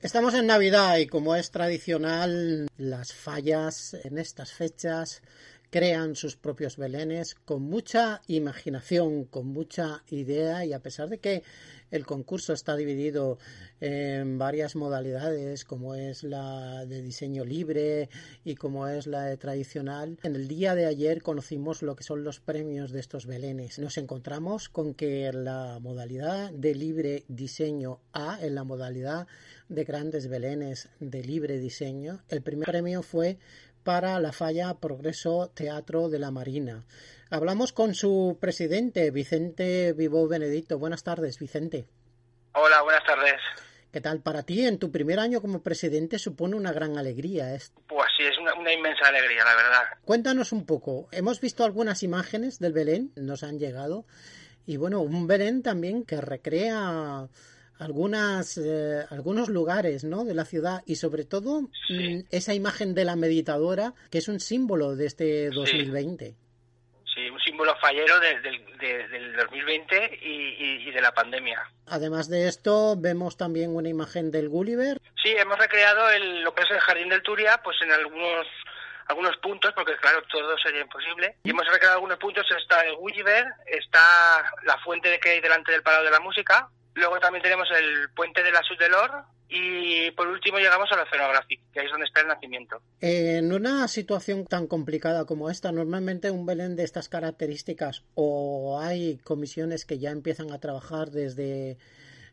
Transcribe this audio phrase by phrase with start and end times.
[0.00, 5.22] Estamos en Navidad y como es tradicional, las fallas en estas fechas
[5.70, 11.42] crean sus propios belenes con mucha imaginación, con mucha idea y a pesar de que
[11.90, 13.38] el concurso está dividido
[13.80, 18.10] en varias modalidades, como es la de diseño libre
[18.44, 20.18] y como es la de tradicional.
[20.22, 23.78] En el día de ayer conocimos lo que son los premios de estos belenes.
[23.78, 29.26] Nos encontramos con que la modalidad de libre diseño A, en la modalidad
[29.68, 32.22] de grandes belenes de libre diseño.
[32.28, 33.38] El primer premio fue
[33.88, 36.84] para la falla Progreso Teatro de la Marina.
[37.30, 40.78] Hablamos con su presidente, Vicente Vivo Benedicto.
[40.78, 41.86] Buenas tardes, Vicente.
[42.52, 43.40] Hola, buenas tardes.
[43.90, 44.66] ¿Qué tal para ti?
[44.66, 47.46] En tu primer año como presidente supone una gran alegría.
[47.86, 49.84] Pues sí, es una, una, inmensa alegría, la verdad.
[50.04, 51.08] Cuéntanos un poco.
[51.10, 54.04] Hemos visto algunas imágenes del Belén, nos han llegado.
[54.66, 57.26] Y bueno, un Belén también que recrea
[57.78, 60.24] algunas eh, algunos lugares ¿no?
[60.24, 61.94] de la ciudad y sobre todo Sí.
[61.94, 65.54] mm, esa imagen de la meditadora que es un símbolo de este Sí.
[65.54, 66.34] 2020
[67.14, 71.60] Sí, un símbolo fallero de- del- de- del 2020 y, y- y de la pandemia.
[71.86, 76.62] además de esto vemos también una imagen del Gulliver Sí, hemos recreado el- lo que
[76.62, 78.46] es el Jardín del Turia, pues en algunos
[79.10, 81.36] algunos puntos, porque claro, todo sería imposible.
[81.42, 85.72] Y hemos recreado algunos puntos, está el Gulliver, está la fuente de que hay delante
[85.72, 86.68] del Palau de la Música,
[86.98, 91.00] luego también tenemos el puente de la Sud del Or, y por último llegamos al
[91.00, 92.82] Oceanographic, que ahí es donde está el nacimiento.
[93.00, 99.16] en una situación tan complicada como esta normalmente un Belén de estas características o hay
[99.24, 101.78] comisiones que ya empiezan a trabajar desde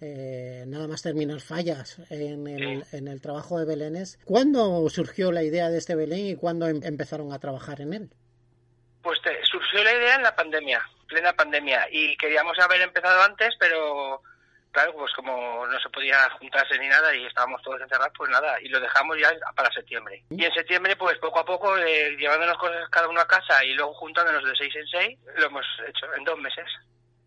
[0.00, 4.18] eh, nada más terminar fallas en el, en el trabajo de Belénes.
[4.24, 8.10] ¿Cuándo surgió la idea de este Belén y cuándo em- empezaron a trabajar en él?
[9.02, 13.54] Pues te- surgió la idea en la pandemia, plena pandemia, y queríamos haber empezado antes,
[13.58, 14.20] pero
[14.78, 18.60] claro, pues como no se podía juntarse ni nada y estábamos todos encerrados, pues nada,
[18.62, 20.22] y lo dejamos ya para septiembre.
[20.30, 23.74] Y en septiembre, pues poco a poco, eh, llevándonos cosas cada uno a casa y
[23.74, 26.66] luego juntándonos de seis en seis, lo hemos hecho en dos meses,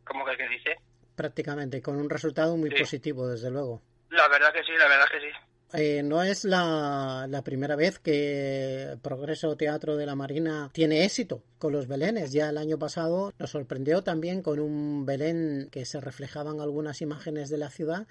[0.06, 0.78] como que dice.
[1.16, 2.78] Prácticamente, con un resultado muy Sí.
[2.80, 3.82] positivo, desde luego.
[4.10, 5.32] La verdad que sí, la verdad que sí.
[5.74, 11.44] Eh, no es la, la primera vez que Progreso Teatro de la Marina tiene éxito
[11.60, 12.34] con los belenes.
[12.34, 17.50] Ya el año pasado nos sorprendió también con un belén que se reflejaban algunas imágenes
[17.50, 18.08] de la ciudad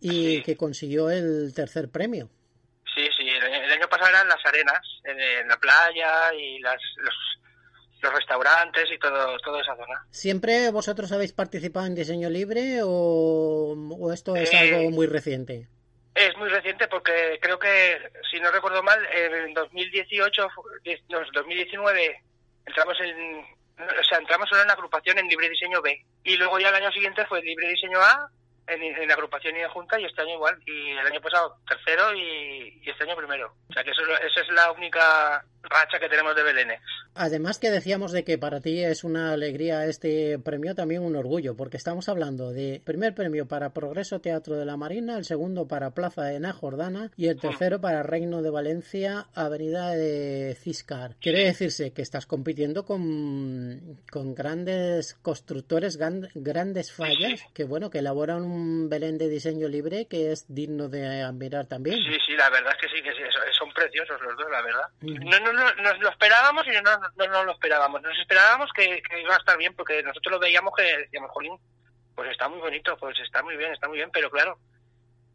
[0.00, 0.42] y Sí.
[0.42, 2.30] que consiguió el tercer premio.
[2.94, 7.14] Sí, sí, el año, pasado eran las arenas, en, en la playa y las, los,
[8.02, 10.06] los restaurantes y todo, toda esa zona.
[10.10, 15.68] ¿Siempre vosotros habéis participado en diseño libre o, o esto es Eh, algo muy reciente?
[16.28, 21.20] Es muy reciente porque creo que, si no recuerdo mal, en 2018, fu- diez- no,
[21.32, 22.22] 2019
[22.66, 26.68] entramos en, o sea, entramos solo en agrupación en libre diseño B y luego ya
[26.68, 28.28] el año siguiente fue libre diseño A
[28.68, 32.14] en, en agrupación y en junta y este año igual y el año pasado tercero
[32.14, 33.54] y, este año primero.
[33.68, 36.80] O sea que eso, esa es la única racha que tenemos de Belénes.
[37.14, 41.56] Además que decíamos de que para ti es una alegría este premio, también un orgullo,
[41.56, 45.90] porque estamos hablando de primer premio para Progreso Teatro de la Marina, el segundo para
[45.90, 51.16] Plaza de Na Jordana y el tercero para Reino de Valencia, Avenida de Ciscar.
[51.20, 57.98] Quiere decirse que estás compitiendo con, con grandes constructores, gran- grandes fallas, que bueno, que
[57.98, 61.96] elaboran un Belén de diseño libre que es digno de admirar también.
[61.98, 63.18] Sí, sí, la verdad es que sí, que sí,
[63.58, 64.86] son preciosos los dos, la verdad.
[65.02, 65.30] Ujú.
[65.30, 66.82] No, no, no, nos lo esperábamos y no,
[67.16, 68.02] no, no, lo esperábamos.
[68.02, 71.56] Nos esperábamos que, que iba a estar bien, porque nosotros lo veíamos que decíamos, jolín,
[72.14, 74.58] pues está muy bonito, pues está muy bien, está muy bien, pero claro,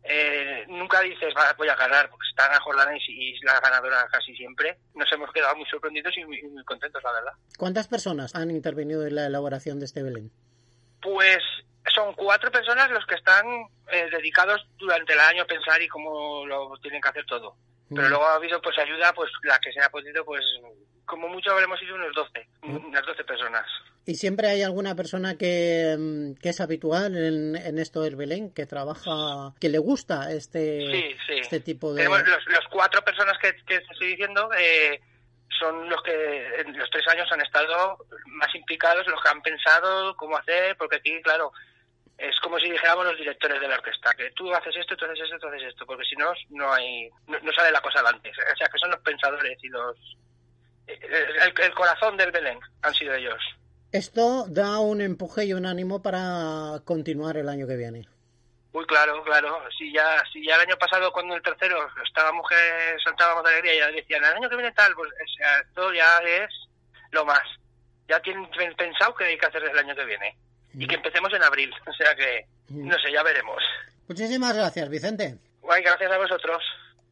[0.04, 4.08] eh, nunca dices, "Va, voy a ganar, porque está Ana Jordana y, y la ganadora
[4.12, 4.78] casi siempre.
[4.96, 7.34] Nos hemos quedado muy sorprendidos y muy, muy contentos, la verdad.
[7.58, 10.32] ¿Cuántas personas han intervenido en la elaboración de este Belén?
[11.02, 11.40] Pues
[11.94, 13.46] son cuatro personas los que están
[13.92, 17.56] eh, dedicados durante el año a pensar y cómo lo tienen que hacer todo.
[17.90, 18.10] Pero Mm.
[18.10, 20.44] luego ha habido pues ayuda, pues la que se ha podido, pues
[21.06, 22.86] como mucho habremos sido unos 12, Mm.
[22.88, 23.66] unas 12 personas.
[24.06, 28.54] ¿Y siempre hay alguna persona que, mm, que es habitual en, en esto del Belén,
[28.54, 31.34] que trabaja, que le gusta este, Sí, sí.
[31.40, 32.04] este tipo de...
[32.04, 35.00] Tenemos los, los cuatro personas que, que te estoy diciendo, eh,
[35.60, 37.98] son los que en los tres años han estado
[38.28, 41.52] más implicados, los que han pensado cómo hacer, porque aquí, claro,
[42.18, 45.20] es como si dijéramos los directores de la orquesta, que tú haces esto, tú haces
[45.24, 48.32] esto, tú haces esto, porque si no, no hay, no, sale la cosa adelante.
[48.32, 50.18] O sea, que son los pensadores y los...
[50.88, 53.42] El, corazón del Belén han sido ellos.
[53.92, 58.08] Esto da un empuje y un ánimo para continuar el año que viene.
[58.74, 59.60] Muy claro, claro.
[59.78, 62.56] Si ya, si ya el año pasado, cuando el tercero estábamos que
[63.04, 65.12] saltábamos de alegría, ya decían, el año que viene tal, pues
[65.62, 66.50] esto ya es
[67.12, 67.44] lo más.
[68.08, 70.38] Ya tienen pensado que hay que hacer el año que viene
[70.78, 71.74] y que empecemos en abril.
[71.86, 73.64] O sea que, no sé, ya veremos.
[74.08, 75.36] Muchísimas gracias, Vicente.
[75.62, 76.64] Bueno, gracias a vosotros.